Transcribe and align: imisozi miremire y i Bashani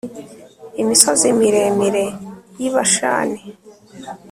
imisozi 0.81 1.27
miremire 1.39 2.05
y 2.59 2.63
i 2.67 2.69
Bashani 2.73 3.41